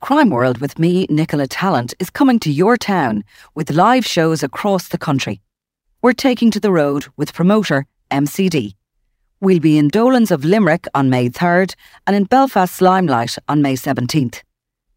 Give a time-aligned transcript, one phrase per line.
[0.00, 4.88] Crime World with me, Nicola Tallant, is coming to your town with live shows across
[4.88, 5.40] the country
[6.00, 8.74] we're taking to the road with promoter MCD.
[9.40, 11.74] We'll be in Dolan's of Limerick on May 3rd
[12.06, 14.42] and in Belfast's Limelight on May 17th.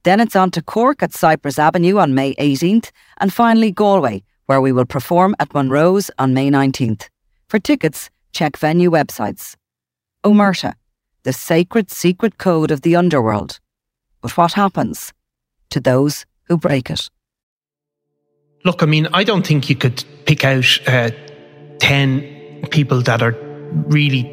[0.03, 4.61] Then it's on to Cork at Cyprus Avenue on May 18th and finally Galway, where
[4.61, 7.09] we will perform at Monroe's on May 19th.
[7.47, 9.55] For tickets, check venue websites.
[10.23, 10.73] Omerta,
[11.23, 13.59] the sacred secret code of the underworld.
[14.21, 15.13] But what happens
[15.71, 17.09] to those who break it?
[18.63, 21.09] Look, I mean, I don't think you could pick out uh,
[21.79, 23.35] 10 people that are
[23.87, 24.23] really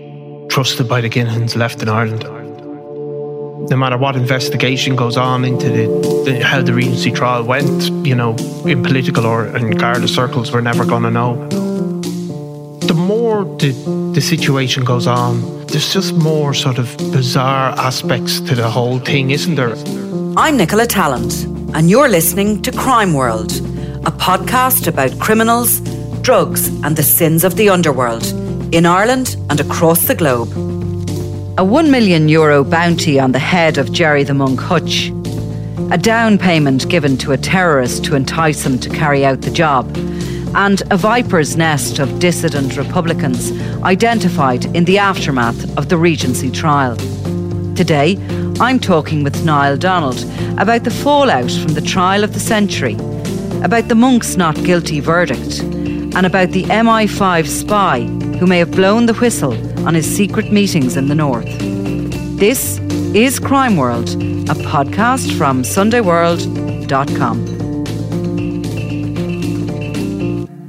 [0.50, 2.24] trusted by the Kinahans left in Ireland.
[3.70, 5.86] No matter what investigation goes on into the,
[6.24, 10.60] the, how the Regency trial went, you know, in political or in Garda circles, we're
[10.60, 11.97] never going to know.
[13.08, 13.72] More the,
[14.12, 19.30] the situation goes on, there's just more sort of bizarre aspects to the whole thing,
[19.30, 19.74] isn't there?
[20.36, 23.52] I'm Nicola Tallant, and you're listening to Crime World
[24.04, 25.80] a podcast about criminals,
[26.20, 28.26] drugs, and the sins of the underworld
[28.74, 30.52] in Ireland and across the globe.
[31.58, 35.08] A 1 million euro bounty on the head of Gerry the Monk Hutch.
[35.90, 39.96] A down payment given to a terrorist to entice him to carry out the job.
[40.54, 46.96] And a viper's nest of dissident Republicans identified in the aftermath of the Regency trial.
[47.74, 48.18] Today,
[48.60, 50.24] I'm talking with Niall Donald
[50.58, 52.96] about the fallout from the trial of the century
[53.62, 58.02] about the monk's not guilty verdict, and about the MI5 spy
[58.38, 59.54] who may have blown the whistle
[59.86, 61.48] on his secret meetings in the north.
[62.38, 62.78] This
[63.14, 67.57] is Crime World, a podcast from SundayWorld.com.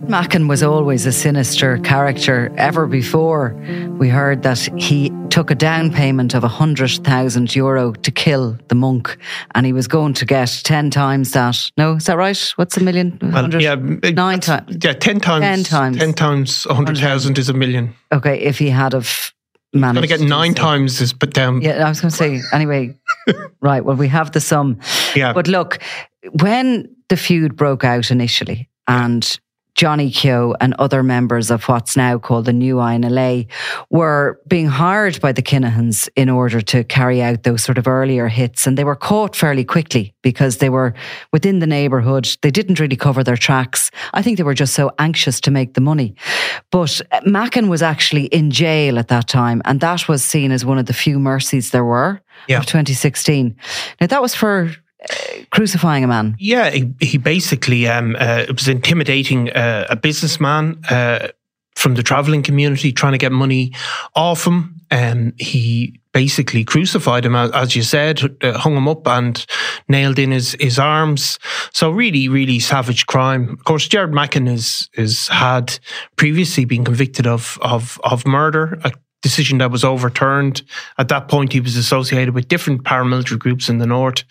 [0.10, 2.52] Mackin was always a sinister character.
[2.58, 3.54] Ever before,
[4.00, 9.16] we heard that he took a down payment of 100,000 euro to kill the monk,
[9.54, 11.72] and he was going to get 10 times that.
[11.78, 12.54] No, is that right?
[12.56, 13.20] What's a million?
[13.22, 14.78] Well, yeah, nine times.
[14.84, 15.44] Yeah, 10 times.
[15.44, 15.98] 10 times.
[15.98, 17.94] 10 times 100,000 is a million.
[18.12, 19.32] Okay, if he had of
[19.74, 20.08] managed.
[20.08, 21.62] Going to get nine to times this put down.
[21.62, 22.96] Yeah, I was going to say, anyway,
[23.62, 24.80] right, well, we have the sum.
[25.16, 25.34] Yeah.
[25.34, 25.78] But look,
[26.32, 29.40] when the feud broke out initially, and
[29.80, 33.48] Johnny Keogh and other members of what's now called the New INLA
[33.90, 38.28] were being hired by the Kinahans in order to carry out those sort of earlier
[38.28, 38.68] hits.
[38.68, 40.94] And they were caught fairly quickly because they were
[41.32, 42.28] within the neighbourhood.
[42.42, 43.90] They didn't really cover their tracks.
[44.14, 46.14] I think they were just so anxious to make the money.
[46.72, 49.62] But Mackin was actually in jail at that time.
[49.64, 52.58] And that was seen as one of the few mercies there were yeah.
[52.58, 53.56] of 2016.
[54.02, 54.76] Now, that was for
[55.52, 56.36] crucifying a man.
[56.40, 61.30] Yeah, he, he basically um, uh, was intimidating uh, a businessman uh,
[61.76, 63.74] from the traveling community, trying to get money
[64.16, 64.76] off him.
[64.92, 69.46] And um, he basically crucified him, as you said, uh, hung him up and
[69.88, 71.38] nailed in his, his arms.
[71.74, 73.50] So really, really savage crime.
[73.50, 75.80] Of course, Gerard Mackin is is had
[76.16, 78.80] previously been convicted of of of murder
[79.22, 80.62] decision that was overturned.
[80.98, 84.24] At that point, he was associated with different paramilitary groups in the north,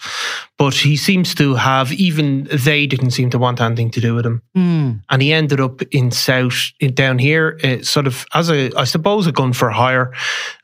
[0.57, 4.27] but he seems to have, even they didn't seem to want anything to do with
[4.27, 4.43] him.
[4.57, 5.03] Mm.
[5.11, 8.85] And he ended up in South, in, down here, uh, sort of as a, I
[8.85, 10.13] suppose, a gun for hire.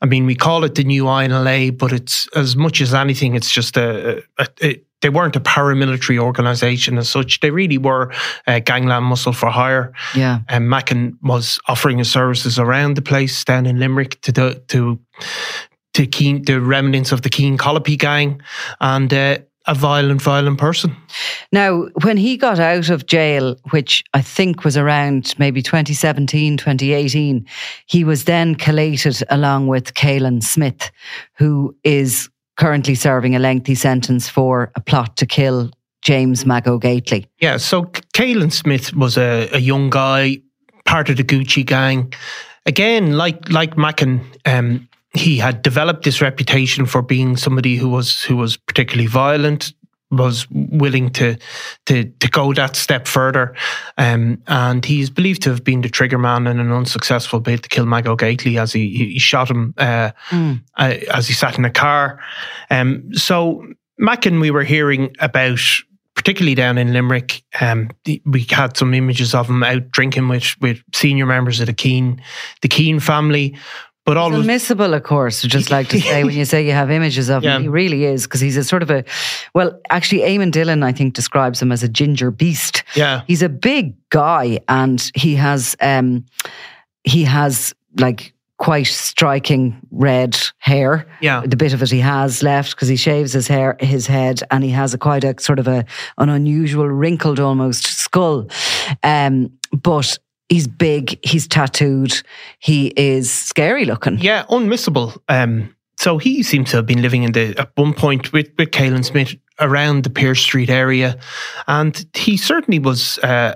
[0.00, 3.50] I mean, we call it the new INLA, but it's as much as anything, it's
[3.50, 7.40] just a, a, a they weren't a paramilitary organisation as such.
[7.40, 8.10] They really were
[8.46, 9.92] uh, gangland muscle for hire.
[10.14, 10.38] Yeah.
[10.48, 14.98] And Mackin was offering his services around the place down in Limerick to the, to
[15.92, 18.40] to Keane, the remnants of the Keane Collopy gang,
[18.80, 20.96] and uh, a violent, violent person.
[21.52, 27.46] Now, when he got out of jail, which I think was around maybe 2017, 2018,
[27.86, 30.90] he was then collated along with Caolan Smith,
[31.34, 35.70] who is currently serving a lengthy sentence for a plot to kill
[36.02, 37.26] James Mago Gately.
[37.40, 37.84] Yeah, so
[38.14, 40.38] Caolan Smith was a, a young guy,
[40.84, 42.12] part of the Gucci gang.
[42.66, 48.22] Again, like like Mackin, um, he had developed this reputation for being somebody who was
[48.22, 49.72] who was particularly violent,
[50.16, 51.36] was willing to
[51.86, 53.54] to to go that step further,
[53.98, 57.68] um, and he's believed to have been the trigger man in an unsuccessful bid to
[57.68, 60.60] kill Mago Gately as he he shot him uh, mm.
[60.76, 62.20] uh, as he sat in a car.
[62.70, 63.66] Um, so
[63.98, 65.60] Mackin, we were hearing about.
[66.16, 67.90] Particularly down in Limerick, um,
[68.24, 72.22] we had some images of him out drinking with with senior members of the Keane,
[72.62, 73.56] the Keane family
[74.04, 75.42] but all admissible, of course.
[75.42, 77.56] Just like to say when you say you have images of yeah.
[77.56, 79.04] him, he really is because he's a sort of a
[79.54, 82.82] well, actually, Eamon Dillon I think describes him as a ginger beast.
[82.94, 86.26] Yeah, he's a big guy and he has um
[87.04, 91.06] he has like quite striking red hair.
[91.22, 94.42] Yeah, the bit of it he has left because he shaves his hair, his head,
[94.50, 95.84] and he has a quite a sort of a
[96.18, 98.48] an unusual wrinkled almost skull.
[99.02, 100.18] Um, but
[100.48, 102.22] he's big, he's tattooed,
[102.58, 104.18] he is scary looking.
[104.18, 105.16] Yeah, unmissable.
[105.28, 108.70] Um, so he seems to have been living in the at one point with with
[108.70, 111.18] Caolan Smith around the Pearse Street area,
[111.66, 113.54] and he certainly was uh,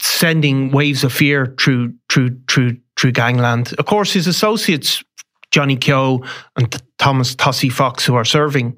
[0.00, 3.74] sending waves of fear through through through through gangland.
[3.78, 5.02] Of course, his associates.
[5.50, 6.24] Johnny Keogh
[6.56, 8.74] and Thomas Tossie Fox, who are serving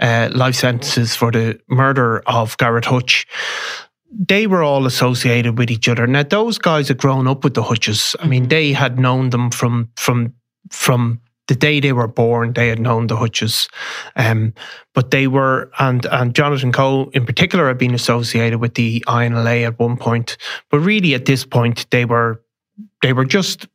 [0.00, 3.26] uh, life sentences for the murder of Garrett Hutch,
[4.10, 6.06] they were all associated with each other.
[6.06, 8.16] Now those guys had grown up with the Hutches.
[8.20, 8.48] I mean, mm-hmm.
[8.48, 10.34] they had known them from from
[10.70, 12.52] from the day they were born.
[12.52, 13.68] They had known the Hutches,
[14.16, 14.54] um,
[14.94, 19.66] but they were and and Jonathan Cole in particular had been associated with the INLA
[19.66, 20.36] at one point.
[20.70, 22.42] But really, at this point, they were
[23.02, 23.68] they were just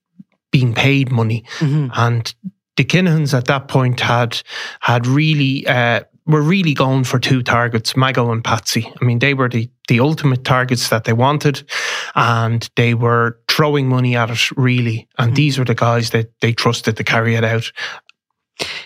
[0.52, 1.88] being paid money, mm-hmm.
[1.94, 2.34] and
[2.76, 4.42] the Kinahans at that point had
[4.82, 5.66] had really.
[5.66, 8.92] Uh, were really going for two targets, Mago and Patsy.
[9.00, 11.70] I mean, they were the, the ultimate targets that they wanted,
[12.16, 15.08] and they were throwing money at it, really.
[15.18, 17.70] And mm these were the guys that they trusted to carry it out.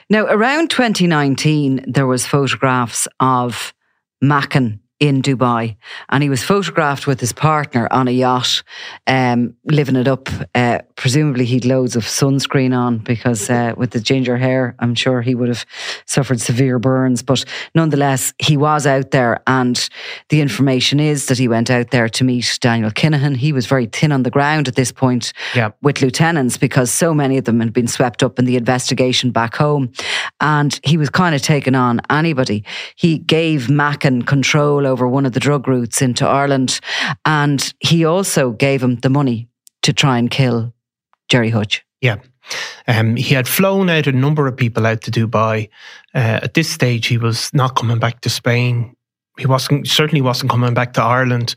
[0.09, 3.71] Now, around 2019, there was photographs of
[4.19, 5.77] Mackin in Dubai,
[6.09, 8.63] and he was photographed with his partner on a yacht,
[9.07, 10.27] um, living it up.
[10.53, 15.21] Uh, presumably, he'd loads of sunscreen on because uh, with the ginger hair, I'm sure
[15.21, 15.65] he would have
[16.05, 17.23] suffered severe burns.
[17.23, 19.89] But nonetheless, he was out there, and
[20.27, 23.37] the information is that he went out there to meet Daniel Kinahan.
[23.37, 25.77] He was very thin on the ground at this point yep.
[25.81, 29.55] with lieutenants because so many of them had been swept up in the investigation back
[29.55, 29.93] home,
[30.41, 32.65] and he was kind of taking on anybody.
[32.95, 36.79] He gave Mackin control over one of the drug routes into Ireland.
[37.25, 39.47] And he also gave him the money
[39.83, 40.73] to try and kill
[41.29, 41.85] Gerry Hutch.
[42.01, 42.17] Yeah.
[42.87, 45.69] Um, he had flown out a number of people out to Dubai.
[46.15, 48.95] Uh, at this stage, he was not coming back to Spain.
[49.37, 51.55] He wasn't certainly wasn't coming back to Ireland,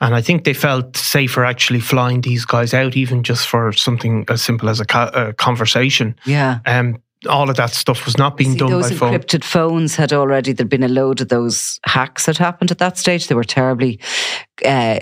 [0.00, 4.24] and I think they felt safer actually flying these guys out, even just for something
[4.28, 6.14] as simple as a, ca- a conversation.
[6.24, 6.60] Yeah.
[6.66, 9.12] Um, all of that stuff was not being See, done those by phone.
[9.12, 12.98] encrypted phones had already there'd been a load of those hacks that happened at that
[12.98, 13.28] stage.
[13.28, 14.00] They were terribly
[14.64, 15.00] uh,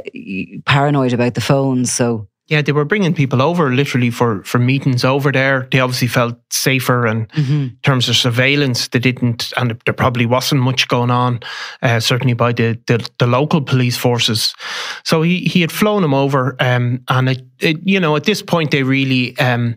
[0.64, 2.28] paranoid about the phones, so.
[2.46, 5.66] Yeah, they were bringing people over literally for, for meetings over there.
[5.72, 7.52] They obviously felt safer, and mm-hmm.
[7.52, 11.40] in terms of surveillance, they didn't, and there probably wasn't much going on,
[11.80, 14.54] uh, certainly by the, the, the local police forces.
[15.04, 18.42] So he he had flown them over, um, and it, it, you know at this
[18.42, 19.36] point they really.
[19.38, 19.76] Um,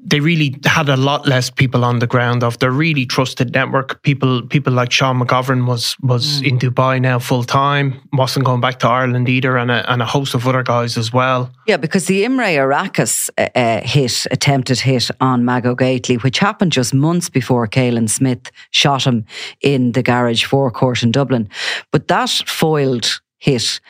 [0.00, 4.00] they really had a lot less people on the ground of their really trusted network.
[4.02, 6.48] People people like Sean McGovern was was mm.
[6.48, 10.06] in Dubai now full time, wasn't going back to Ireland either, and a, and a
[10.06, 11.50] host of other guys as well.
[11.66, 16.72] Yeah, because the Imre Arakas uh, uh, hit, attempted hit on Mago Gately, which happened
[16.72, 19.24] just months before Caolan Smith shot him
[19.62, 21.48] in the garage forecourt in Dublin.
[21.90, 23.80] But that foiled hit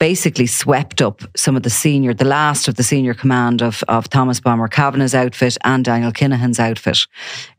[0.00, 4.08] basically swept up some of the senior, the last of the senior command of, of
[4.08, 7.06] Thomas Bomber Kavanagh's outfit and Daniel Kinahan's outfit.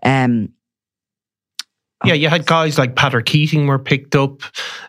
[0.04, 0.50] Um,
[2.04, 4.42] yeah, you had guys like Patrick Keating were picked up,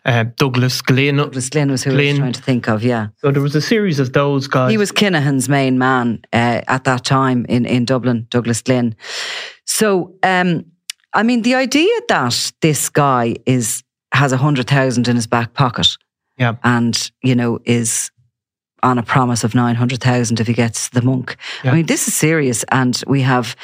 [0.03, 1.17] uh, Douglas Glynn.
[1.17, 2.07] Douglas Glynn was who Glynn.
[2.07, 3.09] I was trying to think of, yeah.
[3.17, 4.71] So there was a series of those guys.
[4.71, 8.95] He was Kinahan's main man uh, at that time in, in Dublin, Douglas Glynn.
[9.65, 10.65] So um,
[11.13, 15.53] I mean, the idea that this guy is has a hundred thousand in his back
[15.53, 15.97] pocket,
[16.37, 16.55] Yeah.
[16.63, 18.11] and you know is
[18.81, 21.37] on a promise of nine hundred thousand if he gets the monk.
[21.63, 21.71] Yeah.
[21.71, 23.55] I mean, this is serious, and we have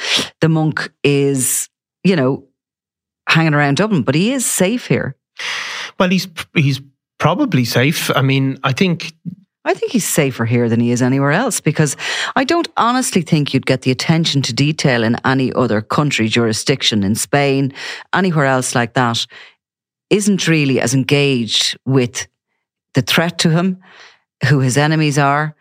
[0.41, 1.69] the monk is
[2.03, 2.45] you know
[3.27, 5.15] hanging around Dublin, but he is safe here.
[5.99, 6.81] Well, he's he's
[7.19, 8.09] probably safe.
[8.15, 9.13] I mean, I think
[9.65, 11.97] I think he's safer here than he is anywhere else because
[12.35, 17.03] I don't honestly think you'd get the attention to detail in any other country, jurisdiction,
[17.03, 17.73] in Spain,
[18.13, 19.25] anywhere else like that,
[20.09, 22.27] isn't really as engaged with
[22.93, 23.77] the threat to him,
[24.47, 25.55] who his enemies are.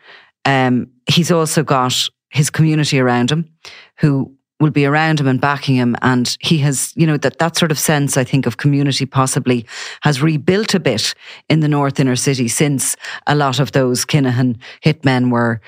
[0.44, 3.50] Um, he's also got his community around him
[3.98, 5.96] who will be around him and backing him.
[6.02, 9.66] And he has, you know, that, that sort of sense, I think, of community possibly
[10.02, 11.14] has rebuilt a bit
[11.48, 15.60] in the North Inner City since a lot of those Kinahan hitmen were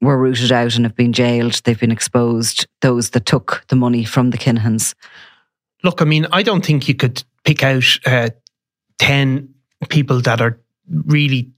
[0.00, 1.62] were rooted out and have been jailed.
[1.64, 2.66] They've been exposed.
[2.82, 4.94] Those that took the money from the Kinahans.
[5.82, 8.28] Look, I mean, I don't think you could pick out uh,
[8.98, 9.54] 10
[9.88, 11.50] people that are really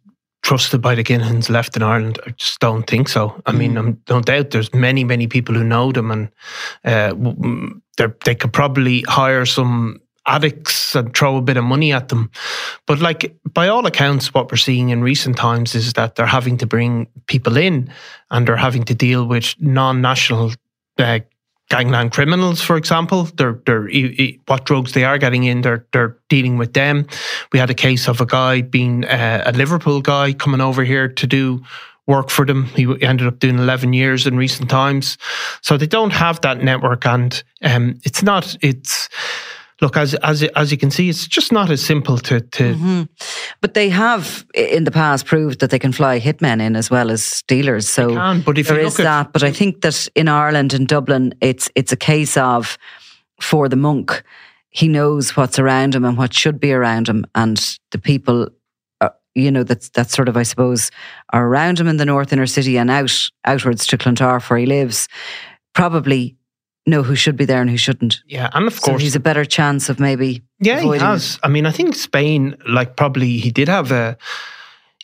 [0.42, 2.20] trusted by the Kinahans left in Ireland.
[2.24, 3.40] I just don't think so.
[3.46, 6.28] I mean, I'm no doubt there's many, many people who know them and
[6.84, 7.14] uh,
[8.24, 12.30] they could probably hire some addicts and throw a bit of money at them.
[12.86, 16.58] But like by all accounts, what we're seeing in recent times is that they're having
[16.58, 17.90] to bring people in
[18.30, 20.52] and they're having to deal with non-national
[20.98, 21.20] uh,
[21.68, 23.24] gangland criminals, for example.
[23.24, 23.88] They're, they're
[24.46, 27.06] what drugs they are getting in, they're they're dealing with them.
[27.52, 31.08] We had a case of a guy being uh, a Liverpool guy coming over here
[31.08, 31.62] to do
[32.06, 32.64] work for them.
[32.66, 35.18] He ended up doing eleven years in recent times.
[35.60, 38.56] So they don't have that network, and um, it's not.
[38.60, 39.08] It's
[39.80, 43.06] look as as as you can see, it's just not as simple to to.
[43.60, 47.10] But they have in the past proved that they can fly hitmen in as well
[47.10, 47.88] as dealers.
[47.88, 49.32] So can, but if there you is look at- that.
[49.32, 52.78] But I think that in Ireland and Dublin, it's it's a case of
[53.40, 54.22] for the monk,
[54.70, 57.58] he knows what's around him and what should be around him, and
[57.90, 58.48] the people.
[59.02, 60.90] uh, You know that's that's sort of I suppose
[61.32, 64.66] are around him in the north inner city and out outwards to Clontarf where he
[64.66, 65.08] lives,
[65.74, 66.34] probably
[66.86, 68.20] know who should be there and who shouldn't.
[68.26, 71.00] Yeah, and of So course, he's a better chance of maybe Yeah, he it.
[71.00, 71.38] has.
[71.42, 74.16] I mean, I think Spain, like, probably he did have a,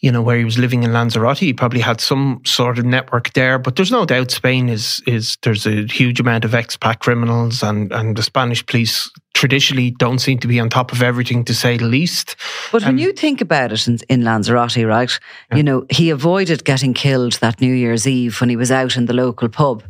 [0.00, 3.32] you know, where he was living in Lanzarote, he probably had some sort of network
[3.34, 3.58] there.
[3.58, 7.92] But there's no doubt Spain is is there's a huge amount of expat criminals, and
[7.92, 11.76] and the Spanish police traditionally don't seem to be on top of everything, to say
[11.76, 12.36] the least.
[12.70, 15.18] But when Um, you think about it in, in Lanzarote, right,
[15.54, 19.06] you know, he avoided getting killed that New Year's Eve when he was out in
[19.06, 19.82] the local pub.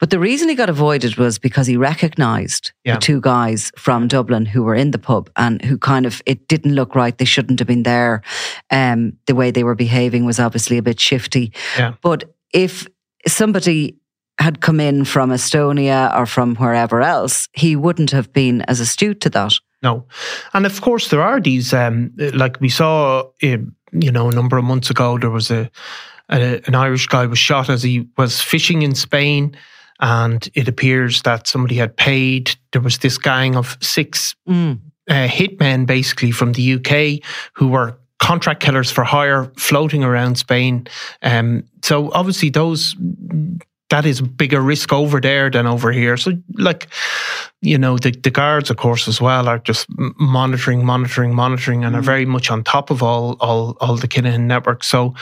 [0.00, 2.94] But the reason he got avoided was because he recognised Yeah.
[2.94, 6.48] the two guys from Dublin who were in the pub and who kind of, it
[6.48, 7.16] didn't look right.
[7.16, 8.22] They shouldn't have been there.
[8.70, 11.52] Um, the way they were behaving was obviously a bit shifty.
[11.78, 11.94] Yeah.
[12.02, 12.86] But if
[13.26, 13.96] somebody
[14.38, 19.20] had come in from Estonia or from wherever else, he wouldn't have been as astute
[19.22, 19.52] to that.
[19.82, 20.06] No,
[20.54, 21.72] and of course there are these.
[21.72, 23.56] Um, like we saw, uh,
[23.92, 25.70] you know, a number of months ago, there was a,
[26.30, 29.56] a an Irish guy was shot as he was fishing in Spain,
[30.00, 32.56] and it appears that somebody had paid.
[32.72, 34.80] There was this gang of six Mm.
[35.08, 37.22] uh, hitmen, basically from the UK,
[37.54, 40.86] who were contract killers for hire, floating around Spain.
[41.22, 42.96] Um, so obviously those.
[43.90, 46.16] That is a bigger risk over there than over here.
[46.18, 46.88] So, like,
[47.62, 49.86] you know, the, the guards, of course, as well, are just
[50.18, 54.42] monitoring, monitoring, monitoring, and are very much on top of all all all the Kinahan
[54.46, 54.84] network.
[54.84, 55.14] So,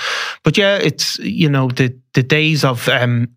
[0.43, 3.29] but yeah, it's you know the the days of um,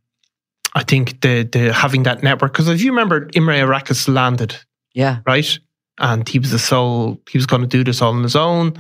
[0.74, 4.56] I think the the having that network because if you remember, Imre Arakas landed
[4.94, 5.20] Yeah.
[5.28, 5.60] right,
[6.00, 8.74] and he was the sole he was going to do this all on his own,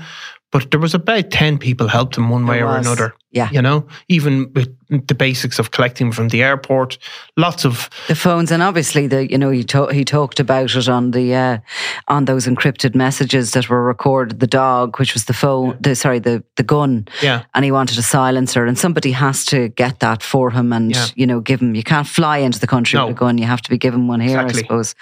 [0.51, 3.13] but there was about ten people helped him one way or another.
[3.31, 3.49] Yeah.
[3.51, 4.69] you know, even with
[5.07, 6.97] the basics of collecting from the airport,
[7.37, 10.89] lots of the phones and obviously the you know he to- he talked about it
[10.89, 11.57] on the uh,
[12.07, 16.17] on those encrypted messages that were recorded the dog which was the phone the sorry
[16.17, 17.43] the the gun yeah.
[17.53, 21.05] and he wanted a silencer and somebody has to get that for him and Yeah.
[21.15, 23.05] you know give him you can't fly into the country No.
[23.07, 24.59] with a gun you have to be given one here Exactly.
[24.59, 24.95] I suppose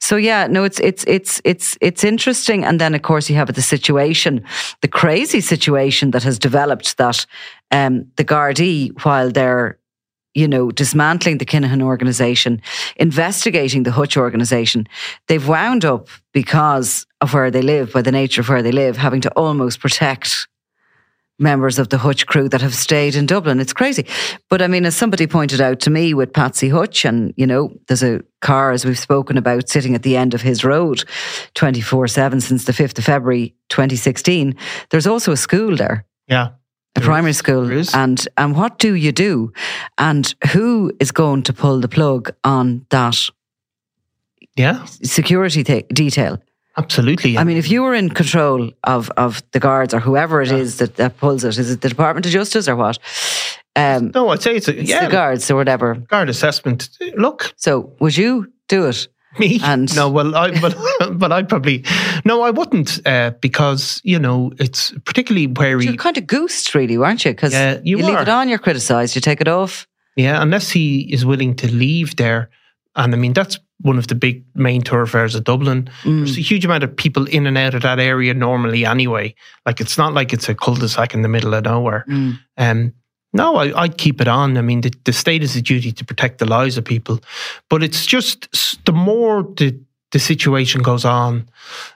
[0.00, 3.52] so yeah no it's it's it's it's it's interesting and then of course you have
[3.54, 4.42] the situation
[4.80, 7.24] the crazy situation that has developed that
[7.70, 9.78] um, the Gardaí while they're
[10.34, 12.62] you know, dismantling the Kinahan organisation,
[12.96, 14.86] investigating the Hutch organisation,
[15.26, 18.96] they've wound up because of where they live, by the nature of where they live,
[18.96, 20.46] having to almost protect
[21.40, 23.58] members of the Hutch crew that have stayed in Dublin.
[23.58, 24.06] It's crazy.
[24.48, 27.72] But I mean, as somebody pointed out to me with Patsy Hutch, and, you know,
[27.86, 31.04] there's a car, as we've spoken about, sitting at the end of his road
[31.54, 34.54] 24 7 since the 5th of February 2016.
[34.90, 36.50] There's also a school there Yeah.
[36.96, 39.52] A primary school and and what do you do
[39.96, 43.16] and who is going to pull the plug on that
[44.56, 46.38] Yeah, security th- detail.
[46.76, 47.36] absolutely.
[47.38, 50.76] I mean, if you were in control of of the guards or whoever it is
[50.78, 52.98] that, that pulls it, is it the Department of Justice or what?
[53.76, 55.94] Um, no, I'd say it's a it's yeah the guards or whatever.
[55.94, 56.88] guard assessment.
[57.16, 59.08] Look, So would you do it?
[59.38, 60.74] Me And- no well i but
[61.18, 61.84] but i probably
[62.24, 66.96] no i wouldn't uh, because you know it's particularly where You're kind of goosed, really,
[66.98, 67.32] weren't you?
[67.32, 69.14] Because Yeah, you leave it on, you're criticised.
[69.14, 69.86] You take it off.
[70.16, 72.48] yeah unless he is willing to leave there
[72.96, 76.18] and i mean that's one of the big main thoroughfares of dublin Mm.
[76.18, 79.34] there's a huge amount of people in and out of that area normally anyway
[79.66, 82.38] like it's not like it's a cul-de-sac in the middle of nowhere Mm.
[82.56, 82.92] um
[83.32, 84.56] no, I, I'd keep it on.
[84.56, 87.20] I mean, the, the state has a duty to protect the lives of people,
[87.68, 88.48] but it's just
[88.84, 89.78] the more the
[90.10, 91.48] the situation goes on,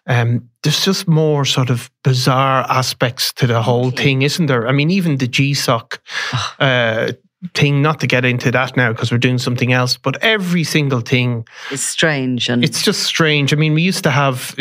[0.07, 4.69] um, there's just more sort of bizarre aspects to the whole thing, isn't there?
[4.69, 5.99] I mean, even the GSOC
[6.59, 7.13] uh,
[7.55, 7.83] thing.
[7.83, 11.47] Not to get into that now because we're doing something else, but every single thing,
[11.71, 12.49] is strange.
[12.49, 13.53] and it's just strange.
[13.53, 14.55] I mean, we used to have.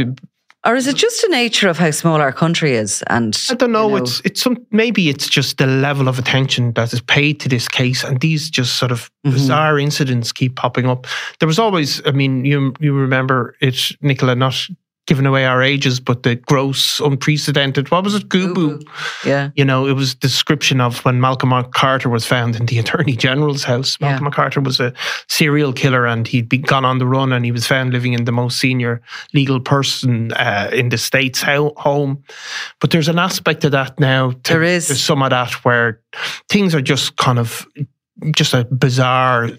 [0.64, 3.04] Or is it just the nature of how small our country is?
[3.08, 3.90] And I don't know.
[3.90, 7.50] you It's it's some maybe it's just the level of attention that is paid to
[7.50, 9.36] this case, and these just sort of Mm-hmm.
[9.36, 11.06] bizarre incidents keep popping up.
[11.40, 14.56] There was always, I mean, you you remember it, Nicola, not
[15.08, 17.90] giving away our ages, but the gross, unprecedented.
[17.90, 18.80] What was it, Goo
[19.26, 19.50] yeah.
[19.56, 23.64] You know, it was description of when Malcolm Macarthur was found in the Attorney General's
[23.64, 23.98] house.
[24.00, 24.10] Yeah.
[24.10, 24.94] Malcolm Macarthur was a
[25.28, 28.26] serial killer, and he'd been gone on the run, and he was found living in
[28.26, 29.02] the most senior
[29.34, 32.24] legal person uh, in the state's ho- home.
[32.80, 34.32] But there's an aspect of that now.
[34.32, 34.88] To, There is.
[34.88, 36.00] to some of that where
[36.50, 37.66] things are just kind of
[38.36, 39.50] just a bizarre.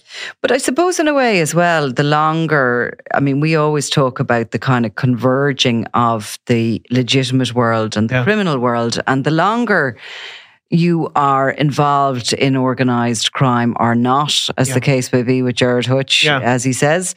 [0.41, 4.21] But I suppose, in a way, as well, the longer, I mean, we always talk
[4.21, 8.25] about the kind of converging of the legitimate world and the Yeah.
[8.25, 9.01] criminal world.
[9.07, 9.97] And the longer
[10.73, 14.75] you are involved in organised crime or not, as Yeah.
[14.75, 16.41] the case may be with Gerard Hutch, Yeah.
[16.41, 17.15] as he says.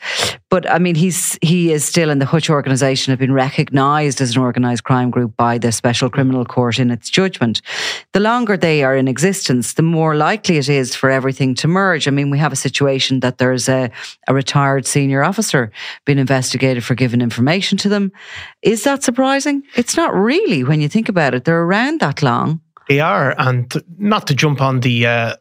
[0.50, 4.36] But I mean, he's he is still in the Hutch organisation, have been recognised as
[4.36, 7.62] an organised crime group by the Special Criminal Court in its judgment.
[8.12, 12.08] The longer they are in existence, the more likely it is for everything to merge.
[12.08, 13.90] I mean, we have a situation that there's a,
[14.28, 15.72] a retired senior officer
[16.06, 18.12] being investigated for giving information to them.
[18.62, 19.64] Is that surprising?
[19.76, 21.46] It's not really when you think about it.
[21.46, 22.60] They're around that long.
[22.88, 25.36] They are, and not to jump on the, uh,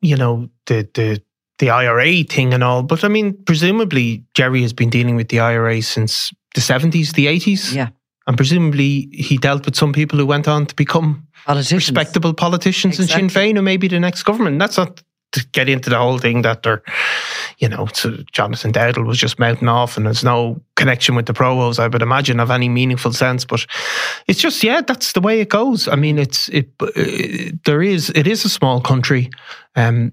[0.00, 1.22] you know, the the
[1.58, 5.38] the IRA thing and all, but I mean, presumably Gerry has been dealing with the
[5.40, 7.88] IRA since the seventies, the eighties, Yeah.
[8.26, 11.88] and presumably he dealt with some people who went on to become Politicians.
[11.88, 13.52] respectable politicians in Sinn Exactly.
[13.52, 14.58] Féin, who may be the next government.
[14.58, 16.82] That's not to get into the whole thing that they're,
[17.58, 21.32] you know, so Jonathan Dowdall was just mouthing off, and there's no connection with the
[21.32, 21.78] provos.
[21.78, 23.66] I would imagine of any meaningful sense, but
[24.26, 25.88] it's just yeah, that's the way it goes.
[25.88, 26.70] I mean, it's it.
[26.80, 26.90] uh,
[27.64, 29.30] there is it is a small country,
[29.76, 30.12] um,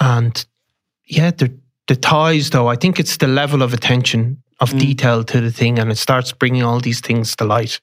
[0.00, 0.44] and
[1.04, 1.52] yeah, the
[1.88, 2.68] the ties though.
[2.68, 4.78] I think it's the level of attention of Mm.
[4.80, 7.80] detail to the thing, and it starts bringing all these things to light.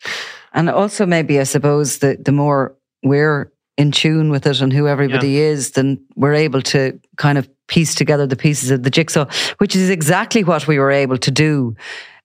[0.53, 4.87] And also, maybe I suppose that the more we're in tune with it and who
[4.87, 9.25] everybody is, then we're able to kind of piece together the pieces of the jigsaw,
[9.59, 11.75] which is exactly what we were able to do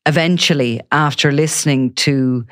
[0.06, 2.44] eventually after listening to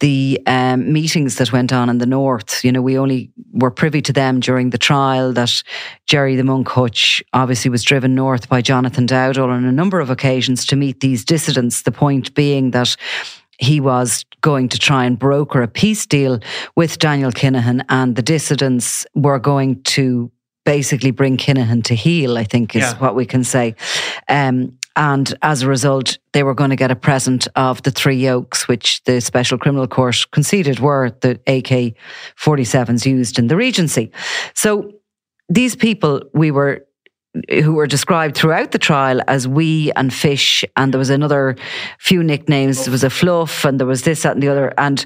[0.00, 2.64] the um, meetings that went on in the north.
[2.64, 5.62] You know, we only were privy to them during the trial that
[6.06, 10.10] Gerry the Monk Hutch obviously was driven north by Jonathan Dowdall on a number of
[10.10, 11.82] occasions to meet these dissidents.
[11.82, 12.96] The point being that
[13.58, 16.38] he was going to try and broker a peace deal
[16.76, 20.30] with Daniel Kinahan, and the dissidents were going to
[20.68, 22.98] basically bring Kinahan to heel, I think is Yeah.
[22.98, 23.74] what we can say.
[24.28, 28.16] Um, and as a result, they were going to get a present of the three
[28.16, 31.94] yokes, which the Special Criminal Court conceded were the AK
[32.36, 34.10] 47s used in the Regency.
[34.54, 34.92] So
[35.48, 36.84] these people Wee were
[37.64, 41.54] who were described throughout the trial as we and fish and there was another
[41.98, 45.04] few nicknames there was a fluff and there was this that and the other and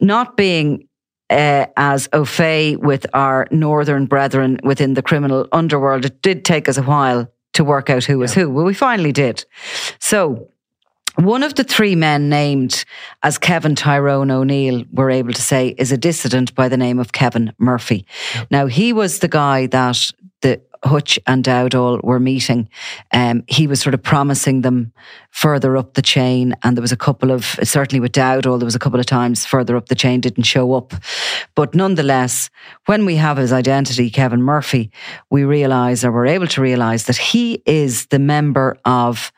[0.00, 0.86] not being
[1.30, 6.04] uh, as au fait with our northern brethren within the criminal underworld.
[6.04, 9.12] It did take us a while to work out who was who well we finally
[9.12, 9.44] did.
[9.98, 10.48] So
[11.16, 12.84] one of the three men named
[13.22, 17.12] as Kevin Tyrone O'Neill, we're able to say, is a dissident by the name of
[17.12, 18.04] Kevin Murphy.
[18.50, 20.10] Now, he was the guy that
[20.40, 22.68] the Hutch and Dowdall were meeting.
[23.12, 24.92] Um, he was sort of promising them
[25.30, 26.54] further up the chain.
[26.62, 29.46] And there was a couple of, certainly with Dowdall, there was a couple of times
[29.46, 30.92] further up the chain didn't show up.
[31.54, 32.50] But nonetheless,
[32.86, 34.90] when we have his identity, Kevin Murphy,
[35.30, 39.32] we realise or we're able to realise that he is the member of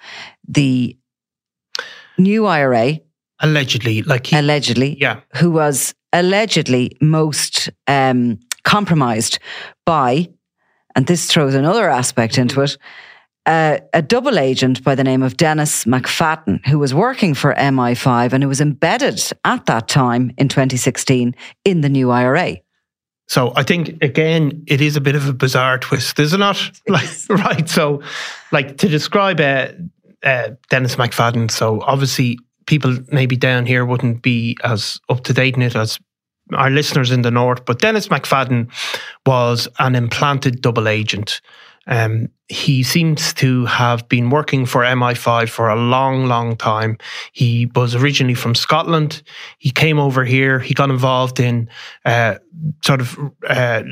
[0.49, 0.97] the
[2.19, 3.01] new IRA,
[3.41, 9.39] Allegedly, like he, allegedly, yeah, who was allegedly most um, compromised
[9.85, 10.29] by,
[10.97, 12.77] and this throws another aspect into it,
[13.45, 18.33] uh, a double agent by the name of Dennis McFadden, who was working for MI5
[18.33, 22.57] and who was embedded at that time in 2016 in the new IRA.
[23.29, 26.59] So I think again, it is a bit of a bizarre twist, is it not?
[26.89, 27.69] Like, right.
[27.69, 28.03] So,
[28.53, 29.69] like to describe uh,
[30.23, 31.51] uh, Dennis McFadden.
[31.51, 35.99] So obviously, people maybe down here wouldn't be as up to date in it as
[36.53, 37.65] our listeners in the north.
[37.65, 38.71] But Dennis McFadden
[39.25, 41.41] was an implanted double agent.
[41.87, 46.99] Um, he seems to have been working for MI5 for a long, long time.
[47.33, 49.23] He was originally from Scotland.
[49.59, 50.59] He came over here.
[50.59, 51.69] He got involved in
[52.05, 52.37] uh,
[52.85, 53.83] sort of uh,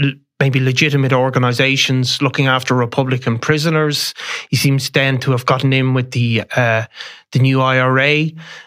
[0.44, 4.12] maybe legitimate organizations looking after Republican prisoners.
[4.50, 6.84] He seems then to have gotten in with the uh,
[7.32, 8.26] the new IRA.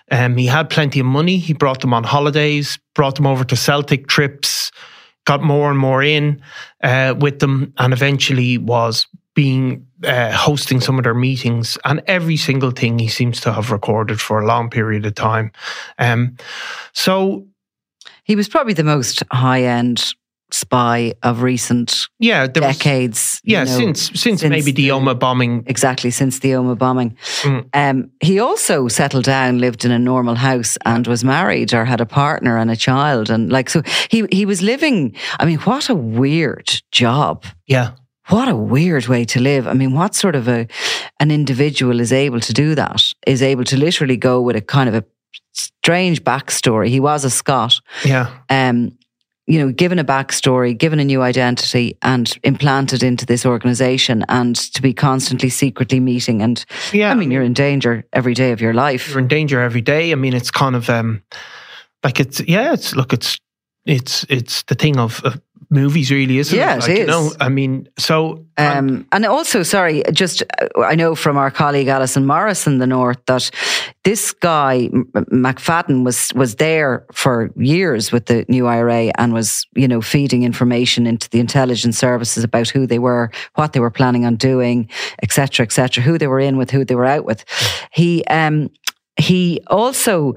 [0.10, 1.38] Um, he had plenty of money.
[1.38, 4.72] He brought them on holidays, brought them over to Celtic trips
[5.26, 6.42] got more and more in
[6.84, 12.38] uh, with them, and eventually was being uh, hosting some of their meetings, and every
[12.38, 15.52] single thing he seems to have recorded for a long period of time.
[16.00, 16.38] Um,
[16.94, 17.46] so
[18.24, 20.14] he was probably the most high end
[20.58, 23.42] spy of recent yeah decades.
[23.44, 25.64] Yeah, know, since, since, since maybe the, Omagh bombing.
[25.68, 27.16] Exactly, since the Omagh bombing.
[27.42, 27.70] Mm.
[27.74, 32.02] Um, he also settled down, lived in a normal house, and was married or had
[32.02, 35.16] a partner and a child, and like so he he was living.
[35.40, 37.46] I mean, what a weird job.
[37.68, 37.92] Yeah.
[38.30, 39.68] What a weird way to live.
[39.68, 40.68] I mean, what sort of a
[41.20, 43.02] an individual is able to do that?
[43.26, 45.06] Is able to literally go with a kind of a
[45.54, 46.90] strange backstory.
[46.90, 47.80] He was a Scot.
[48.06, 48.30] Yeah.
[48.50, 48.97] Um,
[49.48, 54.56] you know, given a backstory, given a new identity, and implanted into this organization, and
[54.56, 56.42] to be constantly secretly meeting.
[56.42, 59.10] And yeah, I mean, you're in danger every day of your life.
[59.10, 60.12] You're in danger every day.
[60.12, 61.24] I mean, it's kind of um,
[62.04, 63.40] like it's yeah, it's look, it's
[63.86, 66.82] it's it's the thing of, of movies, really, isn't yeah, it?
[66.82, 67.00] Like, it is.
[67.00, 68.46] You know, I mean, so.
[68.58, 72.88] Um, and also, sorry, just uh, I know from our colleague Alison Morris in the
[72.88, 73.52] north that
[74.04, 79.88] this guy McFadden was was there for years with the new IRA and was you
[79.88, 84.26] know feeding information into the intelligence services about who they were, what they were planning
[84.26, 84.90] on doing,
[85.22, 87.46] etc., etc., who they were in with, who they were out with.
[87.92, 88.70] He um,
[89.18, 90.36] he also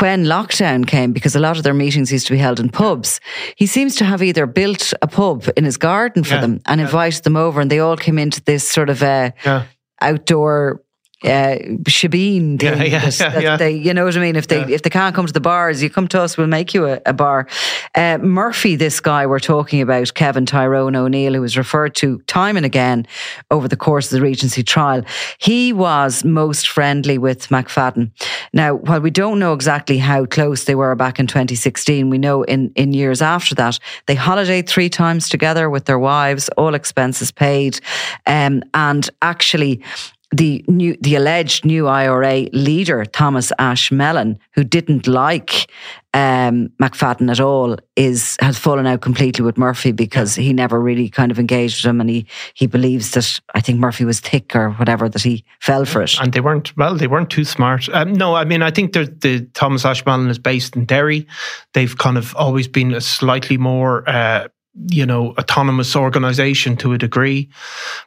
[0.00, 3.20] when lockdown came, because a lot of their meetings used to be held in pubs,
[3.56, 6.80] he seems to have either built a pub in his garden for yeah, them and
[6.80, 6.86] yeah.
[6.86, 9.64] invited them over, and they all came into this sort of uh, yeah.
[10.00, 10.82] outdoor
[11.24, 12.62] uh, shebeen.
[12.62, 14.36] Yeah, yeah, that, yeah, yeah, They, you know what I mean?
[14.36, 16.36] If they if they can't come to the bars, you come to us.
[16.36, 17.48] We'll make you a, a bar.
[17.94, 22.56] Uh, Murphy, this guy we're talking about, Kevin Tyrone O'Neill, who was referred to time
[22.56, 23.06] and again
[23.50, 25.02] over the course of the Regency trial,
[25.38, 28.12] he was most friendly with McFadden.
[28.52, 32.44] Now, while we don't know exactly how close they were back in 2016, we know
[32.44, 37.32] in in years after that they holidayed three times together with their wives, all expenses
[37.32, 37.80] paid,
[38.26, 39.82] um, and actually
[40.30, 45.70] the new, the alleged new IRA leader, Thomas Ashe Mellon, who didn't like
[46.12, 51.08] um, McFadden at all, is has fallen out completely with Murphy because he never really
[51.08, 54.54] kind of engaged with him, and he he believes that I think Murphy was thick
[54.54, 56.20] or whatever that he fell for it.
[56.20, 57.88] And they weren't well, they weren't too smart.
[57.88, 61.26] Um, no, I mean I think the Thomas Ashe Mellon is based in Derry.
[61.72, 64.08] They've kind of always been a slightly more.
[64.08, 64.48] Uh,
[64.90, 67.48] you know, autonomous organization to a degree.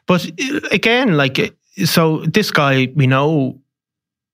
[0.06, 1.38] But uh, again, like
[1.84, 3.60] so this guy, we know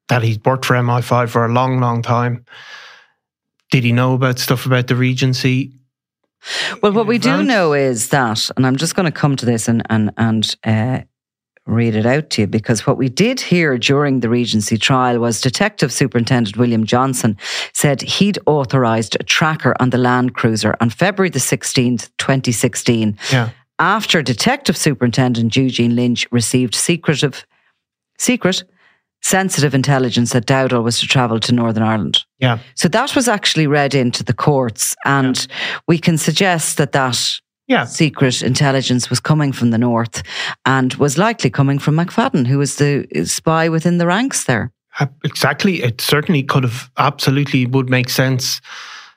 [0.09, 2.45] that he's worked for MI5 for a long, long time.
[3.71, 5.73] Did he know about stuff about the Regency?
[6.83, 9.69] Well, what we do know is that, and I'm just going to come to this
[9.69, 11.01] and and and uh,
[11.67, 15.41] read it out to you because what we did hear during the Regency trial was
[15.41, 17.37] Detective Superintendent William Johnson
[17.75, 23.19] said he'd authorised a tracker on the Land Cruiser on February the 16th, 2016.
[23.31, 27.47] Yeah after Detective Superintendent Eugene Lynch received secretive,
[28.19, 28.65] secret,
[29.23, 32.25] sensitive intelligence that Dowdall was to travel to Northern Ireland.
[32.39, 32.59] Yeah.
[32.75, 35.79] So that was actually read into the courts, and yeah.
[35.87, 37.85] we can suggest that that yeah.
[37.85, 40.23] secret intelligence was coming from the north
[40.65, 44.73] and was likely coming from McFadden, who was the spy within the ranks there.
[45.25, 45.83] Exactly.
[45.83, 48.61] It certainly could have absolutely would make sense.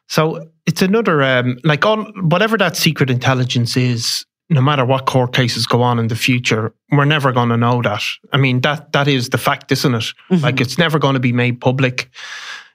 [0.07, 5.33] So it's another um, like all whatever that secret intelligence is, no matter what court
[5.33, 8.03] cases go on in the future, we're never going to know that.
[8.33, 10.03] I mean, that that is the fact, isn't it?
[10.29, 10.43] Mm-hmm.
[10.43, 12.09] Like it's never going to be made public.